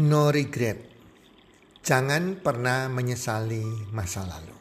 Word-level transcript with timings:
No 0.00 0.32
regret. 0.32 0.80
Jangan 1.84 2.40
pernah 2.40 2.88
menyesali 2.88 3.92
masa 3.92 4.24
lalu. 4.24 4.56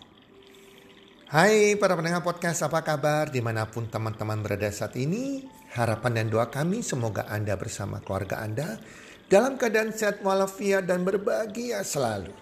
Hai 1.32 1.80
para 1.80 1.96
pendengar 1.96 2.20
podcast, 2.20 2.68
apa 2.68 2.84
kabar? 2.84 3.32
Di 3.32 3.40
mana 3.40 3.64
pun 3.64 3.88
teman-teman 3.88 4.44
berada 4.44 4.68
saat 4.76 5.00
ini, 5.00 5.48
harapan 5.72 6.20
dan 6.20 6.28
doa 6.28 6.52
kami 6.52 6.84
semoga 6.84 7.32
Anda 7.32 7.56
bersama 7.56 8.04
keluarga 8.04 8.44
Anda 8.44 8.76
dalam 9.32 9.56
keadaan 9.56 9.96
sehat 9.96 10.20
walafiat 10.20 10.84
dan 10.84 11.08
berbahagia 11.08 11.80
selalu. 11.88 12.36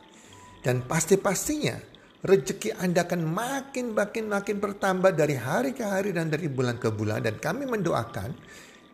Dan 0.66 0.82
pasti-pastinya 0.82 1.78
rezeki 2.26 2.74
Anda 2.74 3.06
akan 3.06 3.21
makin 3.21 3.94
makin 3.94 4.34
makin 4.34 4.58
bertambah 4.58 5.14
dari 5.14 5.38
hari 5.38 5.78
ke 5.78 5.86
hari 5.86 6.10
dan 6.10 6.34
dari 6.34 6.50
bulan 6.50 6.82
ke 6.82 6.90
bulan 6.90 7.21
dan 7.21 7.38
kami 7.38 7.70
mendoakan 7.70 8.34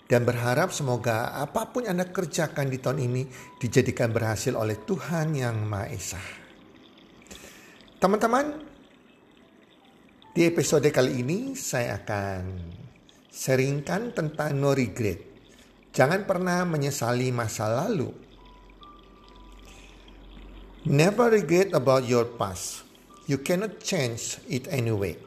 dan 0.05 0.21
berharap 0.21 0.69
semoga 0.69 1.33
apa 1.33 1.73
pun 1.73 1.89
Anda 1.89 2.05
kerjakan 2.05 2.69
di 2.69 2.77
tahun 2.77 3.00
ini 3.09 3.23
dijadikan 3.57 4.13
berhasil 4.13 4.54
oleh 4.54 4.77
Tuhan 4.86 5.33
Yang 5.33 5.57
Maha 5.65 5.87
Esa. 5.89 6.21
Teman-teman, 7.97 8.61
di 10.36 10.46
episode 10.46 10.86
kali 10.93 11.25
ini 11.25 11.57
saya 11.57 11.97
akan 12.05 12.41
seringkan 13.33 14.13
tentang 14.13 14.54
no 14.61 14.77
regret. 14.77 15.33
Jangan 15.96 16.27
pernah 16.27 16.68
menyesali 16.68 17.32
masa 17.33 17.71
lalu. 17.71 18.11
Never 20.85 21.33
regret 21.33 21.74
about 21.74 22.05
your 22.05 22.29
past. 22.37 22.85
You 23.25 23.41
cannot 23.41 23.82
change 23.82 24.37
it 24.46 24.69
anyway. 24.69 25.18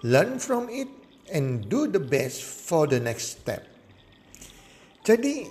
Learn 0.00 0.40
from 0.40 0.72
it 0.72 0.88
and 1.28 1.68
do 1.68 1.84
the 1.84 2.00
best 2.00 2.40
for 2.40 2.88
the 2.88 2.96
next 2.96 3.36
step. 3.36 3.73
Jadi 5.04 5.44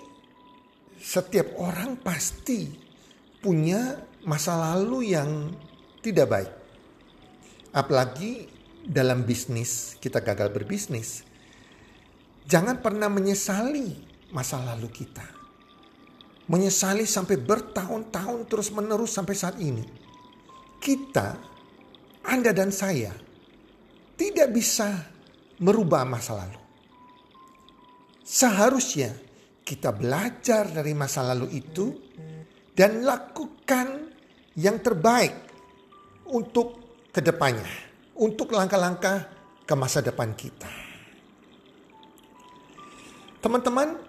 setiap 0.98 1.54
orang 1.62 2.02
pasti 2.02 2.73
punya 3.38 4.02
masa 4.26 4.58
lalu 4.58 5.14
yang 5.14 5.54
tidak 6.02 6.28
baik. 6.34 6.52
Apalagi 7.70 8.50
dalam 8.82 9.22
bisnis, 9.22 9.94
kita 10.02 10.26
gagal 10.26 10.50
berbisnis. 10.50 11.22
Jangan 12.50 12.82
pernah 12.82 13.14
menyesali 13.14 13.94
masa 14.34 14.58
lalu 14.58 14.90
kita. 14.90 15.23
Menyesali 16.50 17.06
sampai 17.06 17.38
bertahun-tahun 17.38 18.50
terus 18.50 18.73
menerus 18.73 19.14
sampai 19.14 19.36
saat 19.38 19.62
ini. 19.62 19.86
Kita, 20.82 21.40
Anda 22.26 22.52
dan 22.52 22.73
saya, 22.73 23.16
tidak 24.17 24.50
bisa 24.52 25.14
merubah 25.62 26.04
masa 26.04 26.42
lalu. 26.42 26.60
Seharusnya 28.28 29.16
kita 29.64 29.95
belajar 29.95 30.67
dari 30.69 30.92
masa 30.92 31.23
lalu 31.23 31.47
itu 31.56 31.95
dan 32.75 33.02
lakukan 33.02 34.11
yang 34.59 34.83
terbaik 34.83 35.33
untuk 36.30 36.83
ke 37.09 37.23
depannya, 37.23 37.70
untuk 38.20 38.52
langkah-langkah 38.52 39.30
ke 39.64 39.73
masa 39.73 40.03
depan 40.03 40.36
kita. 40.36 40.70
Teman-teman, 43.39 44.00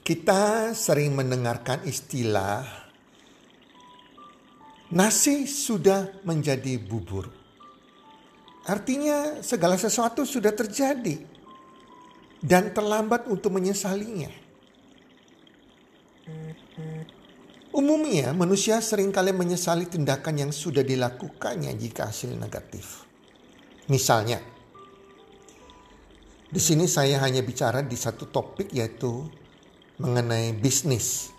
kita 0.00 0.72
sering 0.72 1.12
mendengarkan 1.12 1.84
istilah 1.84 2.64
nasi 4.90 5.46
sudah 5.46 6.24
menjadi 6.26 6.80
bubur. 6.80 7.30
Artinya 8.66 9.40
segala 9.40 9.78
sesuatu 9.78 10.26
sudah 10.26 10.52
terjadi 10.52 11.20
dan 12.40 12.72
terlambat 12.72 13.28
untuk 13.28 13.54
menyesalinya. 13.54 14.49
Umumnya 17.70 18.34
manusia 18.34 18.82
sering 18.82 19.14
kali 19.14 19.30
menyesali 19.30 19.86
tindakan 19.86 20.42
yang 20.42 20.50
sudah 20.50 20.82
dilakukannya 20.82 21.70
jika 21.78 22.10
hasil 22.10 22.34
negatif. 22.34 23.06
Misalnya, 23.86 24.42
di 26.50 26.58
sini 26.58 26.90
saya 26.90 27.22
hanya 27.22 27.46
bicara 27.46 27.78
di 27.86 27.94
satu 27.94 28.26
topik 28.26 28.74
yaitu 28.74 29.22
mengenai 30.02 30.50
bisnis. 30.58 31.30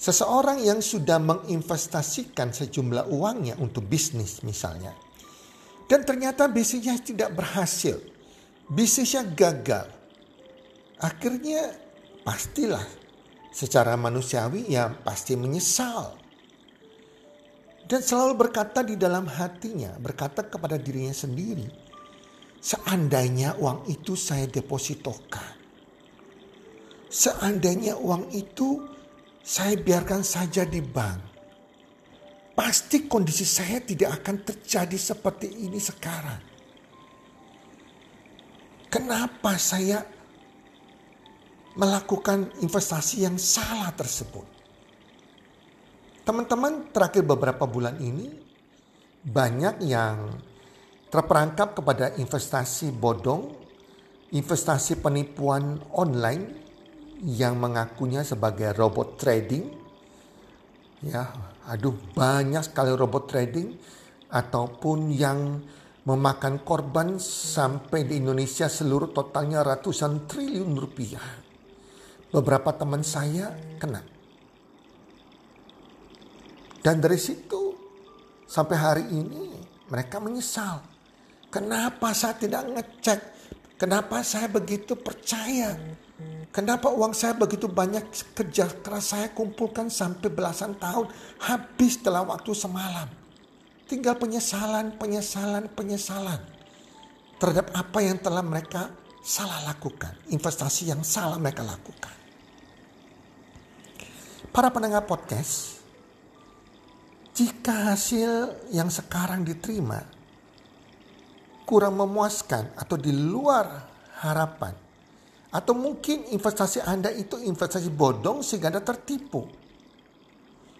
Seseorang 0.00 0.64
yang 0.64 0.80
sudah 0.80 1.20
menginvestasikan 1.20 2.48
sejumlah 2.48 3.12
uangnya 3.12 3.60
untuk 3.60 3.84
bisnis 3.84 4.40
misalnya. 4.40 4.96
Dan 5.84 6.08
ternyata 6.08 6.48
bisnisnya 6.48 6.96
tidak 7.04 7.36
berhasil. 7.36 8.00
Bisnisnya 8.72 9.28
gagal. 9.28 9.92
Akhirnya 11.04 11.76
pastilah 12.24 13.07
secara 13.58 13.98
manusiawi 13.98 14.70
ya 14.70 14.86
pasti 15.02 15.34
menyesal. 15.34 16.14
Dan 17.88 18.04
selalu 18.04 18.46
berkata 18.46 18.86
di 18.86 18.94
dalam 18.94 19.26
hatinya, 19.26 19.98
berkata 19.98 20.46
kepada 20.46 20.78
dirinya 20.78 21.10
sendiri, 21.10 21.66
seandainya 22.62 23.58
uang 23.58 23.90
itu 23.90 24.14
saya 24.14 24.46
depositokan. 24.46 25.58
Seandainya 27.08 27.96
uang 27.96 28.30
itu 28.36 28.84
saya 29.40 29.74
biarkan 29.74 30.20
saja 30.20 30.68
di 30.68 30.84
bank. 30.84 31.18
Pasti 32.52 33.08
kondisi 33.08 33.48
saya 33.48 33.80
tidak 33.80 34.20
akan 34.20 34.44
terjadi 34.44 34.98
seperti 35.00 35.48
ini 35.64 35.80
sekarang. 35.80 36.42
Kenapa 38.92 39.56
saya 39.56 40.17
melakukan 41.78 42.50
investasi 42.58 43.22
yang 43.22 43.38
salah 43.38 43.94
tersebut. 43.94 44.42
Teman-teman, 46.26 46.90
terakhir 46.90 47.22
beberapa 47.22 47.64
bulan 47.70 48.02
ini 48.02 48.34
banyak 49.22 49.86
yang 49.86 50.26
terperangkap 51.08 51.78
kepada 51.78 52.18
investasi 52.18 52.90
bodong, 52.92 53.54
investasi 54.34 54.98
penipuan 54.98 55.78
online 55.94 56.66
yang 57.22 57.56
mengakunya 57.56 58.26
sebagai 58.26 58.74
robot 58.74 59.16
trading. 59.16 59.70
Ya, 61.06 61.30
aduh 61.70 61.94
banyak 62.12 62.66
sekali 62.66 62.90
robot 62.90 63.30
trading 63.30 63.78
ataupun 64.34 65.14
yang 65.14 65.62
memakan 66.02 66.58
korban 66.66 67.22
sampai 67.22 68.02
di 68.02 68.18
Indonesia 68.18 68.66
seluruh 68.66 69.14
totalnya 69.14 69.62
ratusan 69.62 70.26
triliun 70.26 70.74
rupiah 70.74 71.47
beberapa 72.32 72.72
teman 72.76 73.00
saya 73.00 73.52
kena. 73.80 74.04
Dan 76.84 77.02
dari 77.02 77.18
situ 77.18 77.74
sampai 78.48 78.76
hari 78.76 79.04
ini 79.12 79.52
mereka 79.88 80.20
menyesal. 80.20 80.80
Kenapa 81.48 82.12
saya 82.12 82.36
tidak 82.36 82.64
ngecek? 82.68 83.20
Kenapa 83.80 84.20
saya 84.20 84.48
begitu 84.52 84.98
percaya? 84.98 85.76
Kenapa 86.50 86.90
uang 86.90 87.14
saya 87.14 87.36
begitu 87.36 87.70
banyak 87.70 88.10
kerja 88.34 88.66
keras 88.82 89.14
saya 89.14 89.30
kumpulkan 89.30 89.86
sampai 89.86 90.32
belasan 90.32 90.74
tahun 90.80 91.06
habis 91.44 92.00
dalam 92.02 92.28
waktu 92.28 92.52
semalam. 92.56 93.06
Tinggal 93.88 94.20
penyesalan, 94.20 94.98
penyesalan, 95.00 95.70
penyesalan 95.72 96.40
terhadap 97.38 97.70
apa 97.72 97.98
yang 98.02 98.18
telah 98.18 98.42
mereka 98.42 98.90
salah 99.22 99.62
lakukan, 99.64 100.12
investasi 100.28 100.90
yang 100.90 101.00
salah 101.06 101.38
mereka 101.38 101.62
lakukan. 101.62 102.17
Para 104.48 104.72
pendengar 104.72 105.04
podcast, 105.04 105.78
jika 107.36 107.92
hasil 107.92 108.50
yang 108.72 108.88
sekarang 108.88 109.44
diterima 109.44 110.00
kurang 111.68 112.00
memuaskan 112.00 112.72
atau 112.74 112.96
di 112.96 113.12
luar 113.12 113.68
harapan, 114.24 114.72
atau 115.52 115.72
mungkin 115.76 116.28
investasi 116.32 116.80
Anda 116.84 117.12
itu 117.12 117.40
investasi 117.40 117.92
bodong 117.92 118.40
sehingga 118.40 118.72
Anda 118.72 118.80
tertipu. 118.84 119.44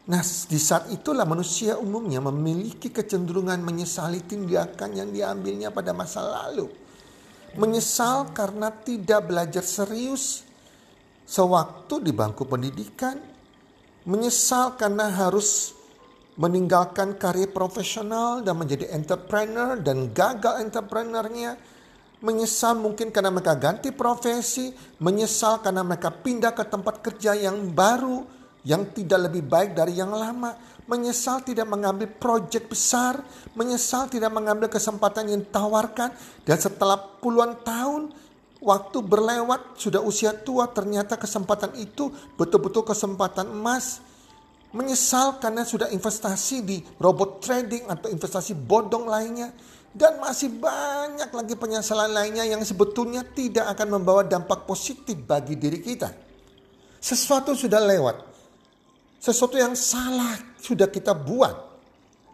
Nah, 0.09 0.25
di 0.25 0.57
saat 0.57 0.89
itulah 0.89 1.29
manusia 1.29 1.77
umumnya 1.77 2.25
memiliki 2.25 2.89
kecenderungan 2.89 3.61
menyesali 3.61 4.25
tindakan 4.25 4.97
yang 4.97 5.13
diambilnya 5.13 5.69
pada 5.69 5.93
masa 5.93 6.25
lalu. 6.25 6.73
Menyesal 7.61 8.33
karena 8.33 8.73
tidak 8.73 9.29
belajar 9.29 9.61
serius 9.61 10.49
sewaktu 11.29 12.01
di 12.01 12.13
bangku 12.17 12.49
pendidikan, 12.49 13.21
menyesal 14.09 14.81
karena 14.81 15.13
harus 15.13 15.77
meninggalkan 16.41 17.21
karir 17.21 17.53
profesional 17.53 18.41
dan 18.41 18.57
menjadi 18.57 18.89
entrepreneur 18.97 19.77
dan 19.77 20.09
gagal 20.17 20.65
entrepreneurnya, 20.65 21.61
menyesal 22.25 22.81
mungkin 22.81 23.13
karena 23.13 23.29
mereka 23.29 23.53
ganti 23.59 23.93
profesi, 23.93 24.73
menyesal 25.03 25.61
karena 25.61 25.85
mereka 25.85 26.09
pindah 26.09 26.57
ke 26.57 26.65
tempat 26.65 27.05
kerja 27.05 27.37
yang 27.37 27.69
baru 27.77 28.25
yang 28.65 28.89
tidak 28.97 29.29
lebih 29.29 29.45
baik 29.45 29.77
dari 29.77 29.99
yang 29.99 30.15
lama, 30.15 30.57
menyesal 30.89 31.45
tidak 31.45 31.69
mengambil 31.69 32.09
proyek 32.09 32.71
besar, 32.71 33.21
menyesal 33.53 34.09
tidak 34.09 34.33
mengambil 34.33 34.73
kesempatan 34.73 35.29
yang 35.29 35.41
ditawarkan. 35.45 36.11
Dan 36.49 36.57
setelah 36.57 36.97
puluhan 37.21 37.61
tahun 37.61 38.15
waktu 38.59 38.99
berlewat, 39.03 39.79
sudah 39.79 40.03
usia 40.03 40.35
tua, 40.35 40.71
ternyata 40.71 41.15
kesempatan 41.15 41.75
itu 41.79 42.11
betul-betul 42.35 42.87
kesempatan 42.87 43.51
emas. 43.51 44.03
Menyesal 44.69 45.41
karena 45.41 45.65
sudah 45.65 45.89
investasi 45.89 46.61
di 46.61 46.77
robot 47.01 47.41
trading 47.41 47.89
atau 47.89 48.13
investasi 48.13 48.53
bodong 48.53 49.09
lainnya. 49.09 49.49
Dan 49.89 50.21
masih 50.21 50.53
banyak 50.53 51.33
lagi 51.33 51.55
penyesalan 51.57 52.13
lainnya 52.13 52.45
yang 52.45 52.61
sebetulnya 52.61 53.25
tidak 53.25 53.73
akan 53.73 53.99
membawa 53.99 54.21
dampak 54.21 54.69
positif 54.69 55.17
bagi 55.25 55.57
diri 55.57 55.81
kita. 55.81 56.13
Sesuatu 57.01 57.57
sudah 57.57 57.81
lewat. 57.81 58.29
Sesuatu 59.19 59.57
yang 59.57 59.73
salah 59.73 60.37
sudah 60.61 60.87
kita 60.93 61.17
buat. 61.17 61.67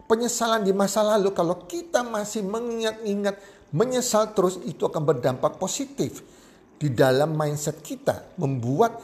Penyesalan 0.05 0.61
di 0.61 0.69
masa 0.69 1.01
lalu 1.01 1.33
kalau 1.33 1.65
kita 1.65 2.05
masih 2.05 2.45
mengingat-ingat 2.45 3.54
menyesal 3.75 4.31
terus 4.31 4.63
itu 4.63 4.87
akan 4.87 5.03
berdampak 5.03 5.59
positif 5.59 6.23
di 6.79 6.91
dalam 6.95 7.35
mindset 7.35 7.83
kita, 7.83 8.39
membuat 8.39 8.99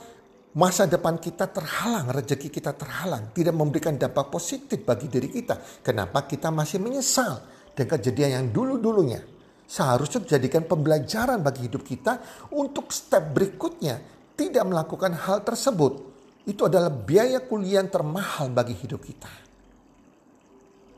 masa 0.56 0.88
depan 0.88 1.20
kita 1.20 1.52
terhalang, 1.52 2.12
rezeki 2.12 2.48
kita 2.48 2.72
terhalang, 2.76 3.36
tidak 3.36 3.56
memberikan 3.56 3.96
dampak 4.00 4.32
positif 4.32 4.84
bagi 4.84 5.12
diri 5.12 5.28
kita. 5.28 5.84
Kenapa 5.84 6.24
kita 6.24 6.52
masih 6.52 6.80
menyesal 6.80 7.44
dengan 7.76 8.00
kejadian 8.00 8.32
yang 8.32 8.48
dulu-dulunya? 8.52 9.20
Seharusnya 9.68 10.28
dijadikan 10.28 10.68
pembelajaran 10.68 11.40
bagi 11.40 11.72
hidup 11.72 11.84
kita 11.88 12.20
untuk 12.52 12.92
step 12.92 13.32
berikutnya 13.32 14.04
tidak 14.36 14.68
melakukan 14.68 15.16
hal 15.16 15.48
tersebut. 15.48 16.12
Itu 16.44 16.68
adalah 16.68 16.92
biaya 16.92 17.40
kuliah 17.40 17.86
termahal 17.88 18.52
bagi 18.52 18.76
hidup 18.76 19.00
kita. 19.00 19.32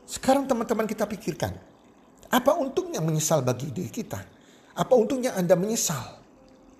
Sekarang 0.02 0.50
teman-teman 0.50 0.90
kita 0.90 1.06
pikirkan, 1.06 1.54
apa 2.30 2.56
untungnya 2.56 3.02
menyesal 3.04 3.44
bagi 3.44 3.68
diri 3.68 3.90
kita? 3.90 4.20
Apa 4.74 4.94
untungnya 4.96 5.36
Anda 5.36 5.54
menyesal 5.58 6.18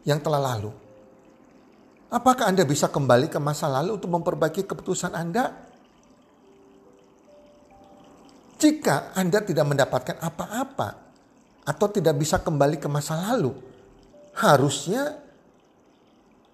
yang 0.06 0.18
telah 0.24 0.40
lalu? 0.40 0.72
Apakah 2.14 2.50
Anda 2.50 2.62
bisa 2.62 2.86
kembali 2.88 3.26
ke 3.26 3.42
masa 3.42 3.66
lalu 3.66 3.98
untuk 3.98 4.10
memperbaiki 4.14 4.64
keputusan 4.64 5.12
Anda? 5.12 5.50
Jika 8.58 9.12
Anda 9.18 9.42
tidak 9.42 9.66
mendapatkan 9.66 10.16
apa-apa 10.22 10.88
atau 11.66 11.86
tidak 11.90 12.14
bisa 12.16 12.38
kembali 12.38 12.78
ke 12.78 12.86
masa 12.86 13.18
lalu, 13.18 13.50
harusnya 14.38 15.18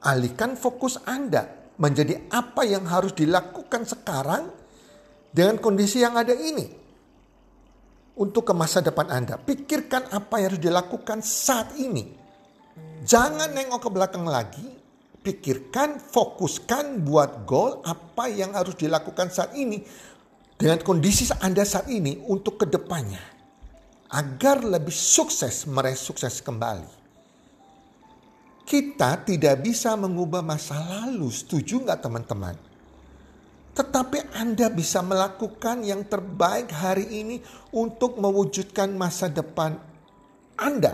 alihkan 0.01 0.57
fokus 0.57 0.97
Anda 1.05 1.45
menjadi 1.77 2.29
apa 2.33 2.65
yang 2.65 2.89
harus 2.89 3.13
dilakukan 3.13 3.85
sekarang 3.85 4.49
dengan 5.31 5.61
kondisi 5.61 6.01
yang 6.01 6.17
ada 6.17 6.33
ini 6.33 6.80
untuk 8.21 8.53
ke 8.53 8.53
masa 8.53 8.85
depan 8.85 9.09
Anda. 9.09 9.41
Pikirkan 9.41 10.13
apa 10.13 10.37
yang 10.37 10.53
harus 10.53 10.61
dilakukan 10.61 11.25
saat 11.25 11.73
ini. 11.81 12.05
Jangan 13.01 13.57
nengok 13.57 13.81
ke 13.81 13.91
belakang 13.91 14.29
lagi. 14.29 14.69
Pikirkan, 15.21 16.01
fokuskan 16.01 17.01
buat 17.05 17.49
goal 17.49 17.81
apa 17.85 18.29
yang 18.29 18.53
harus 18.53 18.77
dilakukan 18.77 19.33
saat 19.33 19.57
ini. 19.57 19.81
Dengan 20.61 20.85
kondisi 20.85 21.33
Anda 21.41 21.65
saat 21.65 21.89
ini 21.89 22.21
untuk 22.29 22.61
ke 22.61 22.67
depannya. 22.69 23.25
Agar 24.13 24.61
lebih 24.61 24.93
sukses 24.93 25.65
meraih 25.65 25.97
sukses 25.97 26.45
kembali. 26.45 27.01
Kita 28.69 29.25
tidak 29.25 29.65
bisa 29.65 29.97
mengubah 29.97 30.45
masa 30.45 30.77
lalu. 30.77 31.33
Setuju 31.33 31.89
nggak 31.89 32.01
teman-teman? 32.05 32.70
Tetapi 33.81 34.37
Anda 34.37 34.69
bisa 34.69 35.01
melakukan 35.01 35.81
yang 35.89 36.05
terbaik 36.05 36.69
hari 36.69 37.25
ini 37.25 37.41
untuk 37.73 38.21
mewujudkan 38.21 38.93
masa 38.93 39.33
depan 39.33 39.73
Anda 40.61 40.93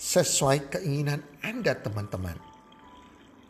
sesuai 0.00 0.72
keinginan 0.72 1.20
Anda, 1.44 1.76
teman-teman. 1.76 2.40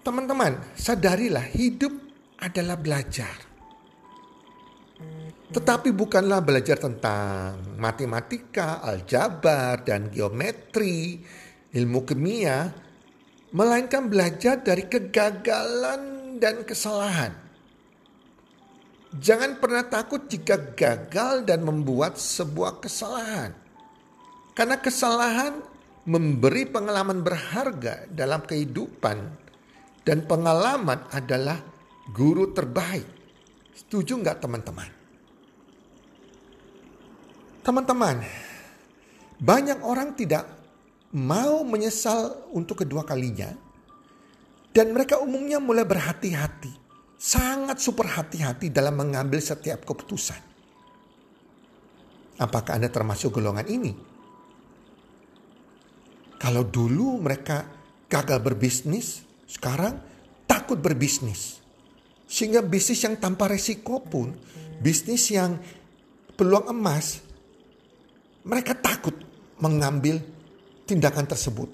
Teman-teman, 0.02 0.58
sadarilah 0.74 1.46
hidup 1.54 1.94
adalah 2.42 2.74
belajar. 2.74 3.30
Tetapi 5.54 5.94
bukanlah 5.94 6.42
belajar 6.42 6.82
tentang 6.82 7.78
matematika, 7.78 8.82
aljabar, 8.82 9.86
dan 9.86 10.10
geometri, 10.10 11.22
ilmu 11.70 12.02
kimia, 12.02 12.66
melainkan 13.54 14.10
belajar 14.10 14.58
dari 14.58 14.90
kegagalan 14.90 16.34
dan 16.42 16.66
kesalahan. 16.66 17.51
Jangan 19.12 19.60
pernah 19.60 19.84
takut 19.84 20.24
jika 20.24 20.56
gagal 20.72 21.44
dan 21.44 21.60
membuat 21.60 22.16
sebuah 22.16 22.80
kesalahan. 22.80 23.52
Karena 24.56 24.80
kesalahan 24.80 25.60
memberi 26.08 26.64
pengalaman 26.64 27.20
berharga 27.20 28.08
dalam 28.08 28.40
kehidupan 28.48 29.18
dan 30.02 30.24
pengalaman 30.24 31.04
adalah 31.12 31.60
guru 32.08 32.56
terbaik. 32.56 33.04
Setuju 33.76 34.16
nggak 34.24 34.40
teman-teman? 34.40 34.90
Teman-teman, 37.62 38.16
banyak 39.38 39.78
orang 39.86 40.18
tidak 40.18 40.48
mau 41.14 41.62
menyesal 41.62 42.48
untuk 42.50 42.82
kedua 42.82 43.06
kalinya 43.06 43.52
dan 44.72 44.90
mereka 44.90 45.20
umumnya 45.20 45.60
mulai 45.60 45.84
berhati-hati 45.86 46.81
sangat 47.22 47.78
super 47.78 48.10
hati-hati 48.10 48.74
dalam 48.74 48.98
mengambil 48.98 49.38
setiap 49.38 49.86
keputusan. 49.86 50.42
Apakah 52.42 52.74
Anda 52.74 52.90
termasuk 52.90 53.38
golongan 53.38 53.70
ini? 53.70 53.94
Kalau 56.42 56.66
dulu 56.66 57.22
mereka 57.22 57.62
gagal 58.10 58.42
berbisnis, 58.42 59.22
sekarang 59.46 60.02
takut 60.50 60.82
berbisnis. 60.82 61.62
Sehingga 62.26 62.58
bisnis 62.58 63.06
yang 63.06 63.14
tanpa 63.14 63.46
resiko 63.46 64.02
pun, 64.02 64.34
bisnis 64.82 65.30
yang 65.30 65.62
peluang 66.34 66.74
emas, 66.74 67.22
mereka 68.42 68.74
takut 68.74 69.14
mengambil 69.62 70.18
tindakan 70.90 71.30
tersebut. 71.30 71.70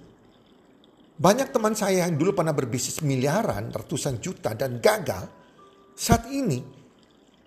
Banyak 1.17 1.49
teman 1.49 1.73
saya 1.73 2.05
yang 2.05 2.21
dulu 2.21 2.37
pernah 2.37 2.53
berbisnis 2.53 3.01
miliaran, 3.01 3.73
ratusan 3.73 4.21
juta 4.21 4.53
dan 4.53 4.77
gagal, 4.85 5.38
saat 5.99 6.31
ini 6.31 6.63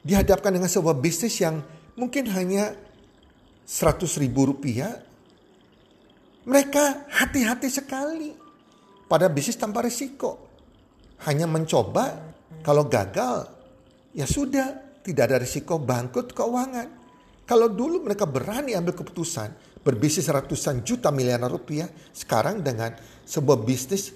dihadapkan 0.03 0.51
dengan 0.51 0.67
sebuah 0.67 0.99
bisnis 0.99 1.39
yang 1.39 1.63
mungkin 1.95 2.27
hanya 2.35 2.75
100 3.63 4.03
ribu 4.19 4.51
rupiah, 4.51 4.91
mereka 6.43 7.07
hati-hati 7.07 7.71
sekali 7.71 8.35
pada 9.07 9.31
bisnis 9.31 9.55
tanpa 9.55 9.79
risiko. 9.79 10.51
Hanya 11.23 11.47
mencoba, 11.47 12.33
kalau 12.59 12.91
gagal, 12.91 13.47
ya 14.11 14.27
sudah, 14.27 14.99
tidak 14.99 15.31
ada 15.31 15.37
risiko 15.39 15.79
bangkrut 15.79 16.35
keuangan. 16.35 16.87
Kalau 17.47 17.71
dulu 17.71 18.03
mereka 18.03 18.27
berani 18.27 18.75
ambil 18.75 18.99
keputusan, 18.99 19.79
berbisnis 19.79 20.27
ratusan 20.27 20.83
juta 20.83 21.07
miliaran 21.07 21.47
rupiah, 21.47 21.87
sekarang 22.11 22.59
dengan 22.59 22.91
sebuah 23.23 23.63
bisnis 23.63 24.11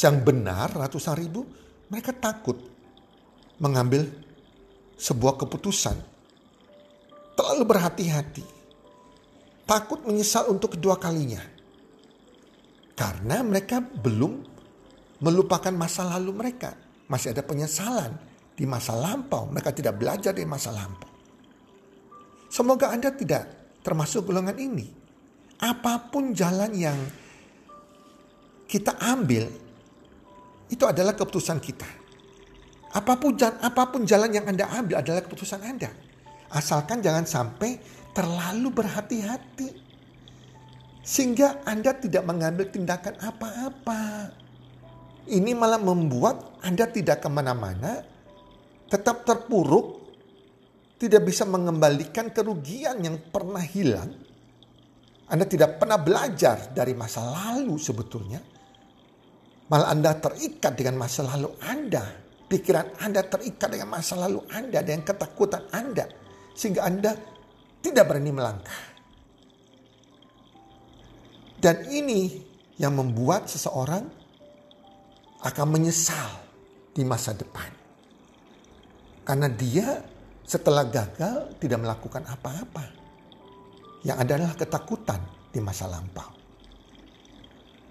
yang 0.00 0.24
benar 0.24 0.72
ratusan 0.72 1.14
ribu, 1.20 1.44
mereka 1.90 2.16
takut 2.16 2.77
mengambil 3.58 4.06
sebuah 4.98 5.38
keputusan. 5.38 5.96
Terlalu 7.38 7.64
berhati-hati. 7.66 8.44
Takut 9.68 10.02
menyesal 10.02 10.50
untuk 10.50 10.74
kedua 10.74 10.98
kalinya. 10.98 11.42
Karena 12.98 13.46
mereka 13.46 13.78
belum 13.78 14.42
melupakan 15.22 15.70
masa 15.70 16.02
lalu 16.02 16.34
mereka. 16.34 16.74
Masih 17.06 17.30
ada 17.30 17.46
penyesalan 17.46 18.18
di 18.58 18.66
masa 18.66 18.98
lampau. 18.98 19.46
Mereka 19.46 19.70
tidak 19.70 20.02
belajar 20.02 20.34
dari 20.34 20.48
masa 20.48 20.74
lampau. 20.74 21.10
Semoga 22.50 22.90
Anda 22.90 23.12
tidak 23.14 23.44
termasuk 23.86 24.26
golongan 24.26 24.58
ini. 24.58 24.88
Apa 25.62 26.10
pun 26.10 26.34
jalan 26.34 26.72
yang 26.74 26.98
kita 28.66 28.98
ambil, 28.98 29.46
itu 30.68 30.84
adalah 30.84 31.14
keputusan 31.14 31.58
kita. 31.60 32.07
Apa 32.98 33.14
pun, 33.14 33.38
apa 33.38 33.82
pun 33.94 34.02
jalan 34.02 34.34
yang 34.34 34.50
Anda 34.50 34.66
ambil 34.74 34.98
adalah 34.98 35.22
keputusan 35.22 35.62
Anda. 35.62 35.86
Asalkan 36.50 36.98
jangan 36.98 37.22
sampai 37.22 37.78
terlalu 38.10 38.74
berhati-hati. 38.74 39.70
Sehingga 41.06 41.62
Anda 41.62 41.94
tidak 41.94 42.26
mengambil 42.26 42.66
tindakan 42.66 43.14
apa-apa. 43.22 44.34
Ini 45.30 45.54
malah 45.54 45.78
membuat 45.78 46.58
Anda 46.66 46.90
tidak 46.90 47.22
ke 47.22 47.28
mana-mana, 47.30 48.02
tetap 48.90 49.22
terpuruk, 49.22 50.10
tidak 50.98 51.22
bisa 51.22 51.46
mengembalikan 51.46 52.34
kerugian 52.34 52.98
yang 52.98 53.30
pernah 53.30 53.62
hilang. 53.62 54.10
Anda 55.28 55.44
tidak 55.46 55.78
pernah 55.78 56.00
belajar 56.00 56.74
dari 56.74 56.98
masa 56.98 57.22
lalu 57.22 57.78
sebetulnya. 57.78 58.40
Malah 59.68 59.88
Anda 59.92 60.16
terikat 60.18 60.74
dengan 60.74 61.04
masa 61.04 61.28
lalu 61.28 61.52
Anda 61.60 62.27
Pikiran 62.48 62.96
Anda 63.04 63.20
terikat 63.20 63.68
dengan 63.68 63.92
masa 63.92 64.16
lalu 64.16 64.40
Anda, 64.48 64.80
dengan 64.80 65.04
ketakutan 65.04 65.68
Anda. 65.68 66.08
Sehingga 66.56 66.88
Anda 66.88 67.12
tidak 67.84 68.08
berani 68.08 68.32
melangkah. 68.32 68.82
Dan 71.60 71.84
ini 71.92 72.40
yang 72.80 72.96
membuat 72.96 73.52
seseorang 73.52 74.06
akan 75.44 75.66
menyesal 75.68 76.40
di 76.96 77.04
masa 77.04 77.36
depan. 77.36 77.68
Karena 79.28 79.46
dia 79.52 80.00
setelah 80.48 80.88
gagal 80.88 81.60
tidak 81.60 81.84
melakukan 81.84 82.24
apa-apa. 82.24 82.84
Yang 84.08 84.18
adalah 84.24 84.50
ketakutan 84.56 85.20
di 85.52 85.60
masa 85.60 85.84
lampau. 85.84 86.32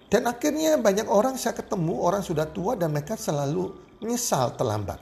Dan 0.08 0.24
akhirnya 0.24 0.80
banyak 0.80 1.06
orang 1.12 1.36
saya 1.36 1.54
ketemu, 1.54 2.00
orang 2.00 2.24
sudah 2.24 2.48
tua 2.48 2.80
dan 2.80 2.96
mereka 2.96 3.20
selalu 3.20 3.76
menyesal 4.02 4.54
terlambat. 4.58 5.02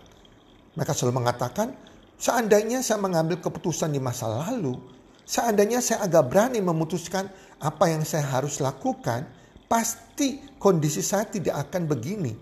Mereka 0.75 0.91
selalu 0.91 1.23
mengatakan, 1.23 1.71
seandainya 2.19 2.83
saya 2.83 2.99
mengambil 2.99 3.39
keputusan 3.39 3.91
di 3.91 3.99
masa 3.99 4.27
lalu, 4.27 4.75
seandainya 5.23 5.79
saya 5.79 6.03
agak 6.03 6.31
berani 6.31 6.59
memutuskan 6.59 7.31
apa 7.59 7.85
yang 7.91 8.03
saya 8.03 8.27
harus 8.27 8.59
lakukan, 8.59 9.27
pasti 9.71 10.43
kondisi 10.59 10.99
saya 10.99 11.27
tidak 11.27 11.69
akan 11.69 11.87
begini. 11.87 12.33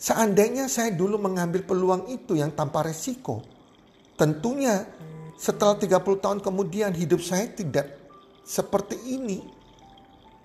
Seandainya 0.00 0.66
saya 0.66 0.90
dulu 0.90 1.20
mengambil 1.20 1.62
peluang 1.62 2.10
itu 2.10 2.34
yang 2.34 2.50
tanpa 2.56 2.82
resiko, 2.82 3.44
tentunya 4.18 4.82
setelah 5.38 5.78
30 5.78 6.22
tahun 6.22 6.38
kemudian 6.42 6.90
hidup 6.94 7.22
saya 7.22 7.46
tidak 7.50 8.02
seperti 8.42 8.98
ini 9.14 9.42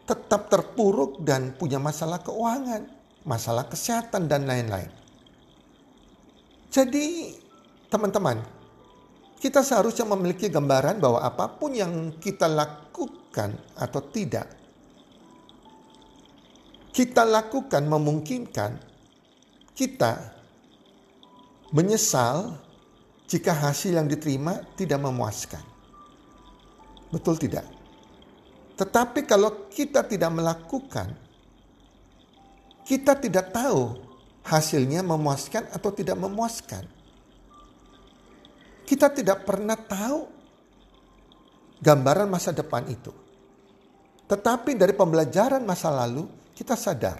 tetap 0.08 0.48
terpuruk 0.48 1.20
dan 1.26 1.52
punya 1.58 1.82
masalah 1.82 2.24
keuangan, 2.24 2.88
masalah 3.28 3.68
kesehatan 3.68 4.32
dan 4.32 4.48
lain-lain. 4.48 5.07
Jadi 6.68 7.36
teman-teman, 7.88 8.44
kita 9.38 9.62
seharusnya 9.64 10.04
memiliki 10.10 10.52
gambaran 10.52 11.00
bahwa 11.00 11.24
apa 11.24 11.46
pun 11.56 11.72
yang 11.72 12.18
kita 12.18 12.50
lakukan 12.50 13.56
atau 13.78 14.02
tidak, 14.10 14.50
kita 16.92 17.22
lakukan 17.22 17.86
memungkinkan 17.86 18.82
kita 19.78 20.34
menyesal 21.70 22.58
jika 23.30 23.54
hasil 23.54 23.94
yang 23.94 24.10
diterima 24.10 24.66
tidak 24.74 24.98
memuaskan. 25.06 25.62
Betul 27.14 27.38
tidak? 27.38 27.70
Tetapi 28.74 29.30
kalau 29.30 29.70
kita 29.70 30.02
tidak 30.10 30.34
melakukan, 30.34 31.14
kita 32.82 33.14
tidak 33.22 33.54
tahu 33.54 34.07
hasilnya 34.48 35.04
memuaskan 35.04 35.68
atau 35.76 35.92
tidak 35.92 36.16
memuaskan. 36.16 36.88
Kita 38.88 39.12
tidak 39.12 39.44
pernah 39.44 39.76
tahu 39.76 40.20
gambaran 41.84 42.32
masa 42.32 42.56
depan 42.56 42.88
itu. 42.88 43.12
Tetapi 44.28 44.80
dari 44.80 44.96
pembelajaran 44.96 45.64
masa 45.64 45.92
lalu, 45.92 46.28
kita 46.56 46.80
sadar 46.80 47.20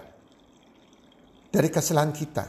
dari 1.52 1.68
kesalahan 1.68 2.12
kita. 2.12 2.46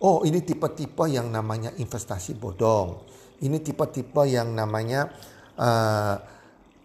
Oh, 0.00 0.22
ini 0.24 0.40
tipe-tipe 0.40 1.04
yang 1.10 1.28
namanya 1.28 1.74
investasi 1.76 2.38
bodong. 2.38 3.04
Ini 3.42 3.58
tipe-tipe 3.60 4.22
yang 4.24 4.54
namanya 4.54 5.10
uh, 5.58 6.16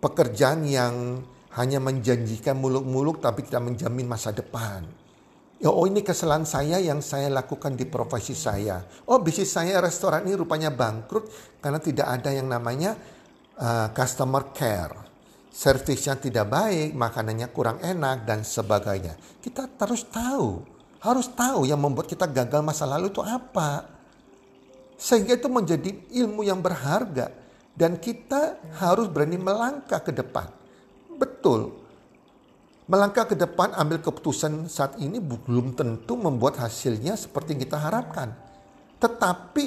pekerjaan 0.02 0.68
yang 0.68 1.24
hanya 1.56 1.80
menjanjikan 1.80 2.60
muluk-muluk 2.60 3.24
tapi 3.24 3.48
tidak 3.48 3.72
menjamin 3.72 4.06
masa 4.10 4.36
depan. 4.36 5.05
Ya, 5.66 5.74
oh 5.74 5.90
ini 5.90 6.06
kesalahan 6.06 6.46
saya 6.46 6.78
yang 6.78 7.02
saya 7.02 7.26
lakukan 7.34 7.74
di 7.74 7.90
profesi 7.90 8.38
saya. 8.38 8.86
Oh 9.10 9.18
bisnis 9.18 9.50
saya 9.50 9.82
restoran 9.82 10.22
ini 10.30 10.38
rupanya 10.38 10.70
bangkrut 10.70 11.26
karena 11.58 11.82
tidak 11.82 12.06
ada 12.06 12.30
yang 12.30 12.46
namanya 12.46 12.94
uh, 13.58 13.90
customer 13.90 14.54
care. 14.54 14.94
Servisnya 15.50 16.22
tidak 16.22 16.54
baik, 16.54 16.94
makanannya 16.94 17.50
kurang 17.50 17.82
enak 17.82 18.30
dan 18.30 18.46
sebagainya. 18.46 19.18
Kita 19.42 19.66
harus 19.82 20.06
tahu, 20.06 20.62
harus 21.02 21.34
tahu 21.34 21.66
yang 21.66 21.82
membuat 21.82 22.14
kita 22.14 22.30
gagal 22.30 22.62
masa 22.62 22.86
lalu 22.86 23.10
itu 23.10 23.26
apa. 23.26 23.90
Sehingga 25.02 25.34
itu 25.34 25.50
menjadi 25.50 25.90
ilmu 26.14 26.46
yang 26.46 26.62
berharga 26.62 27.34
dan 27.74 27.98
kita 27.98 28.62
harus 28.78 29.10
berani 29.10 29.42
melangkah 29.42 29.98
ke 29.98 30.14
depan. 30.14 30.46
Betul. 31.18 31.85
Melangkah 32.86 33.26
ke 33.26 33.34
depan 33.34 33.74
ambil 33.74 33.98
keputusan 33.98 34.70
saat 34.70 35.02
ini 35.02 35.18
belum 35.18 35.74
tentu 35.74 36.14
membuat 36.14 36.62
hasilnya 36.62 37.18
seperti 37.18 37.58
yang 37.58 37.62
kita 37.66 37.78
harapkan. 37.82 38.30
Tetapi 39.02 39.66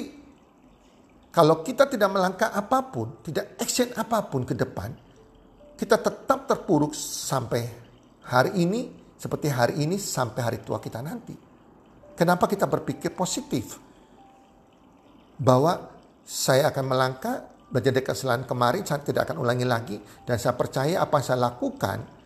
kalau 1.27 1.59
kita 1.59 1.91
tidak 1.91 2.09
melangkah 2.15 2.55
apa 2.55 2.79
pun, 2.87 3.19
tidak 3.19 3.59
action 3.59 3.91
apa 3.99 4.23
pun 4.23 4.47
ke 4.47 4.55
depan, 4.55 4.95
kita 5.75 5.99
tetap 5.99 6.47
terpuruk 6.47 6.95
sampai 6.95 7.67
hari 8.23 8.55
ini, 8.63 8.87
seperti 9.19 9.51
hari 9.51 9.83
ini 9.83 9.99
sampai 9.99 10.39
hari 10.39 10.59
tua 10.63 10.79
kita 10.79 11.03
nanti. 11.03 11.35
Kenapa 12.15 12.47
kita 12.47 12.71
berpikir 12.71 13.11
positif? 13.11 13.75
Bahwa 15.35 15.75
saya 16.23 16.71
akan 16.71 16.85
melangkah 16.87 17.35
menjadi 17.69 18.01
kesalahan 18.01 18.47
kemarin 18.47 18.81
saya 18.81 19.03
tidak 19.05 19.29
akan 19.29 19.45
ulangi 19.45 19.67
lagi 19.67 19.97
dan 20.25 20.41
saya 20.41 20.57
percaya 20.57 21.05
apa 21.05 21.21
yang 21.21 21.25
saya 21.25 21.39
lakukan 21.53 22.18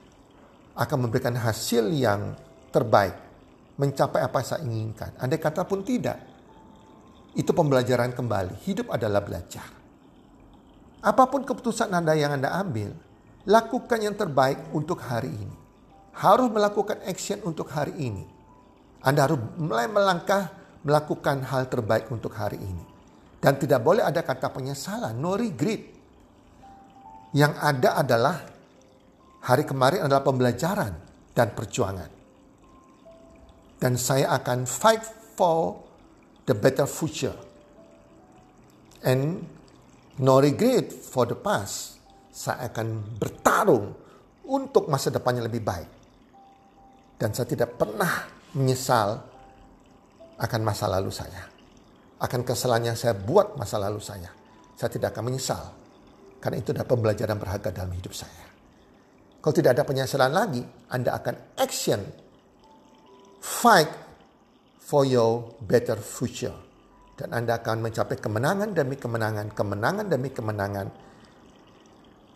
akan 0.73 0.97
memberikan 1.07 1.37
hasil 1.37 1.89
yang 1.93 2.33
terbaik 2.73 3.13
mencapai 3.77 4.21
apa 4.21 4.41
yang 4.41 4.47
saya 4.47 4.61
inginkan. 4.65 5.11
Andai 5.17 5.41
kata 5.41 5.65
pun 5.65 5.81
tidak, 5.81 6.17
itu 7.33 7.49
pembelajaran 7.49 8.13
kembali. 8.13 8.61
Hidup 8.65 8.93
adalah 8.93 9.21
belajar. 9.25 9.65
Apa 11.03 11.27
pun 11.27 11.43
keputusan 11.43 11.89
Anda 11.89 12.13
yang 12.13 12.37
Anda 12.37 12.53
ambil, 12.61 12.93
lakukan 13.49 13.99
yang 13.99 14.15
terbaik 14.15 14.71
untuk 14.71 15.01
hari 15.01 15.33
ini. 15.33 15.57
Harus 16.13 16.47
melakukan 16.53 17.01
action 17.09 17.41
untuk 17.41 17.73
hari 17.73 17.97
ini. 17.97 18.23
Anda 19.01 19.25
harus 19.25 19.41
mulai 19.57 19.89
melangkah 19.89 20.53
melakukan 20.85 21.41
hal 21.49 21.67
terbaik 21.67 22.07
untuk 22.13 22.37
hari 22.37 22.61
ini. 22.61 22.85
Dan 23.41 23.59
tidak 23.59 23.83
boleh 23.83 24.05
ada 24.05 24.23
kata 24.23 24.47
penyesalan, 24.53 25.17
no 25.19 25.35
regret. 25.35 25.91
Yang 27.33 27.53
ada 27.59 27.89
adalah 27.99 28.35
hari 29.43 29.63
kemarin 29.67 30.07
adalah 30.07 30.23
pembelajaran 30.23 30.93
dan 31.35 31.47
perjuangan. 31.51 32.11
Dan 33.77 33.99
saya 33.99 34.31
akan 34.39 34.63
fight 34.63 35.03
for 35.35 35.75
the 36.47 36.55
better 36.55 36.87
future. 36.87 37.35
And 39.03 39.43
no 40.23 40.39
regret 40.39 40.95
for 40.95 41.27
the 41.27 41.35
past. 41.35 41.99
Saya 42.33 42.71
akan 42.71 43.19
bertarung 43.19 43.93
untuk 44.47 44.87
masa 44.87 45.11
depannya 45.11 45.45
lebih 45.45 45.61
baik. 45.61 45.89
Dan 47.19 47.35
saya 47.35 47.45
tidak 47.45 47.75
pernah 47.75 48.25
menyesal 48.55 49.21
akan 50.39 50.61
masa 50.63 50.89
lalu 50.89 51.11
saya 51.13 51.53
akan 52.23 52.41
kesalahan 52.47 52.95
yang 52.95 52.97
saya 52.97 53.11
buat 53.11 53.59
masa 53.59 53.75
lalu 53.75 53.99
saya. 53.99 54.31
Saya 54.79 54.87
tidak 54.87 55.11
akan 55.11 55.27
menyesal. 55.27 55.63
Karena 56.39 56.63
itu 56.63 56.71
adalah 56.71 56.87
pembelajaran 56.87 57.35
berharga 57.35 57.69
dalam 57.75 57.91
hidup 57.91 58.15
saya. 58.15 58.52
Kalau 59.43 59.51
tidak 59.59 59.75
ada 59.75 59.83
penyesalan 59.83 60.31
lagi, 60.31 60.63
Anda 60.87 61.19
akan 61.19 61.59
action. 61.59 61.99
Fight 63.43 63.91
for 64.79 65.03
your 65.03 65.59
better 65.59 65.99
future. 65.99 66.55
Dan 67.19 67.35
Anda 67.35 67.59
akan 67.59 67.83
mencapai 67.83 68.23
kemenangan 68.23 68.71
demi 68.71 68.95
kemenangan, 68.95 69.51
kemenangan 69.51 70.05
demi 70.07 70.31
kemenangan 70.31 70.87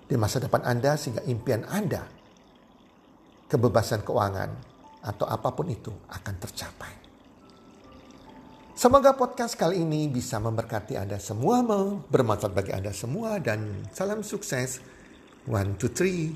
di 0.08 0.16
masa 0.20 0.44
depan 0.44 0.68
Anda 0.68 1.00
sehingga 1.00 1.24
impian 1.24 1.64
Anda, 1.68 2.04
kebebasan 3.48 4.04
keuangan 4.04 4.50
atau 5.08 5.26
apa 5.32 5.50
pun 5.56 5.72
itu 5.72 5.92
akan 6.12 6.36
tercapai. 6.44 6.94
Semoga 8.78 9.16
podcast 9.18 9.58
kali 9.58 9.82
ini 9.82 10.06
bisa 10.12 10.38
memberkati 10.38 11.00
Anda 11.00 11.18
semua, 11.18 11.64
bermanfaat 12.12 12.54
bagi 12.54 12.76
Anda 12.76 12.94
semua, 12.94 13.40
dan 13.42 13.90
salam 13.96 14.22
sukses. 14.22 14.84
One, 15.48 15.80
two, 15.80 15.88
three. 15.90 16.36